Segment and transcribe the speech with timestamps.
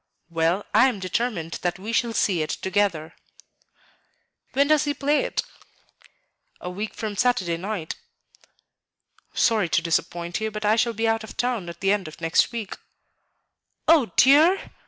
[0.31, 3.13] Well, I am determined that we shall see it together."
[4.53, 5.43] "When does he play it?"
[6.59, 7.97] "A week from Saturday night."
[9.35, 12.19] "Sorry to disappoint you, but I shall be out of town at the end of
[12.19, 12.77] next week."
[13.87, 14.71] "Oh, dear?